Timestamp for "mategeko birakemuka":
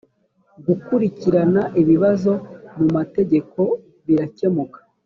2.95-4.79